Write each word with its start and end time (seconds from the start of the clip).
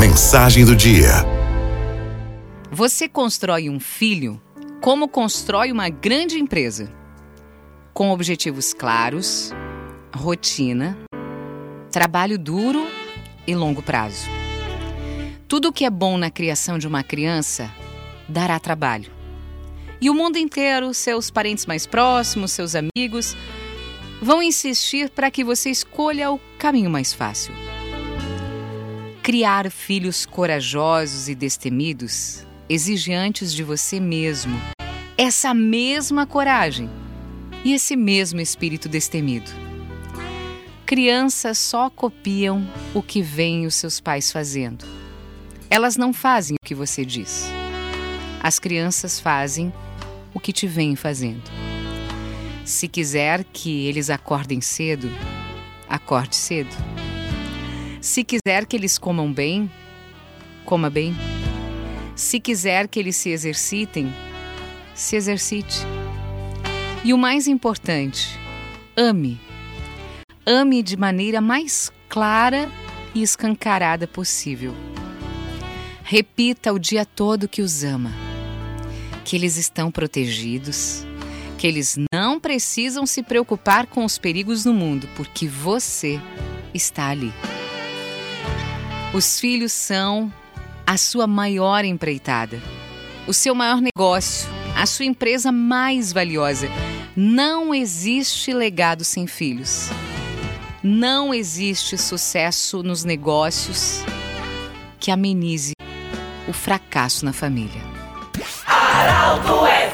Mensagem 0.00 0.64
do 0.64 0.74
dia. 0.74 1.10
Você 2.72 3.06
constrói 3.06 3.68
um 3.68 3.78
filho 3.78 4.40
como 4.80 5.06
constrói 5.06 5.70
uma 5.70 5.90
grande 5.90 6.38
empresa, 6.38 6.90
com 7.92 8.10
objetivos 8.10 8.72
claros, 8.72 9.52
rotina, 10.16 10.96
trabalho 11.92 12.38
duro 12.38 12.86
e 13.46 13.54
longo 13.54 13.82
prazo. 13.82 14.26
Tudo 15.46 15.68
o 15.68 15.72
que 15.72 15.84
é 15.84 15.90
bom 15.90 16.16
na 16.16 16.30
criação 16.30 16.78
de 16.78 16.88
uma 16.88 17.02
criança 17.02 17.70
dará 18.26 18.58
trabalho. 18.58 19.12
E 20.00 20.08
o 20.08 20.14
mundo 20.14 20.38
inteiro, 20.38 20.94
seus 20.94 21.30
parentes 21.30 21.66
mais 21.66 21.86
próximos, 21.86 22.52
seus 22.52 22.74
amigos, 22.74 23.36
vão 24.22 24.42
insistir 24.42 25.10
para 25.10 25.30
que 25.30 25.44
você 25.44 25.68
escolha 25.68 26.30
o 26.30 26.40
caminho 26.58 26.88
mais 26.88 27.12
fácil. 27.12 27.52
Criar 29.22 29.70
filhos 29.70 30.24
corajosos 30.24 31.28
e 31.28 31.34
destemidos 31.34 32.46
exige 32.70 33.12
antes 33.12 33.52
de 33.52 33.62
você 33.62 34.00
mesmo 34.00 34.58
essa 35.16 35.52
mesma 35.52 36.26
coragem 36.26 36.88
e 37.62 37.74
esse 37.74 37.94
mesmo 37.94 38.40
espírito 38.40 38.88
destemido. 38.88 39.50
Crianças 40.86 41.58
só 41.58 41.90
copiam 41.90 42.66
o 42.94 43.02
que 43.02 43.20
veem 43.20 43.66
os 43.66 43.74
seus 43.74 44.00
pais 44.00 44.32
fazendo. 44.32 44.86
Elas 45.68 45.98
não 45.98 46.14
fazem 46.14 46.56
o 46.56 46.66
que 46.66 46.74
você 46.74 47.04
diz. 47.04 47.44
As 48.42 48.58
crianças 48.58 49.20
fazem 49.20 49.70
o 50.32 50.40
que 50.40 50.52
te 50.52 50.66
vêm 50.66 50.96
fazendo. 50.96 51.42
Se 52.64 52.88
quiser 52.88 53.44
que 53.44 53.86
eles 53.86 54.08
acordem 54.08 54.62
cedo, 54.62 55.10
acorde 55.86 56.34
cedo. 56.34 56.74
Se 58.00 58.24
quiser 58.24 58.64
que 58.64 58.76
eles 58.76 58.96
comam 58.96 59.30
bem, 59.30 59.70
coma 60.64 60.88
bem. 60.88 61.14
Se 62.16 62.40
quiser 62.40 62.88
que 62.88 62.98
eles 62.98 63.14
se 63.16 63.28
exercitem, 63.28 64.10
se 64.94 65.16
exercite. 65.16 65.76
E 67.04 67.12
o 67.12 67.18
mais 67.18 67.46
importante, 67.46 68.38
ame. 68.96 69.38
Ame 70.46 70.82
de 70.82 70.96
maneira 70.96 71.42
mais 71.42 71.92
clara 72.08 72.70
e 73.14 73.22
escancarada 73.22 74.06
possível. 74.06 74.74
Repita 76.02 76.72
o 76.72 76.78
dia 76.78 77.04
todo 77.04 77.48
que 77.48 77.60
os 77.60 77.84
ama, 77.84 78.12
que 79.24 79.36
eles 79.36 79.58
estão 79.58 79.90
protegidos, 79.90 81.04
que 81.58 81.66
eles 81.66 81.96
não 82.10 82.40
precisam 82.40 83.04
se 83.04 83.22
preocupar 83.22 83.86
com 83.86 84.06
os 84.06 84.16
perigos 84.16 84.64
no 84.64 84.72
mundo, 84.72 85.06
porque 85.16 85.46
você 85.46 86.18
está 86.74 87.08
ali. 87.08 87.32
Os 89.12 89.40
filhos 89.40 89.72
são 89.72 90.32
a 90.86 90.96
sua 90.96 91.26
maior 91.26 91.84
empreitada, 91.84 92.62
o 93.26 93.32
seu 93.32 93.56
maior 93.56 93.80
negócio, 93.80 94.48
a 94.76 94.86
sua 94.86 95.04
empresa 95.04 95.50
mais 95.50 96.12
valiosa. 96.12 96.68
Não 97.16 97.74
existe 97.74 98.52
legado 98.52 99.04
sem 99.04 99.26
filhos. 99.26 99.88
Não 100.80 101.34
existe 101.34 101.98
sucesso 101.98 102.84
nos 102.84 103.02
negócios 103.02 104.04
que 105.00 105.10
amenize 105.10 105.72
o 106.48 106.52
fracasso 106.52 107.24
na 107.24 107.32
família. 107.32 107.82
Araldo 108.64 109.66
é 109.66 109.89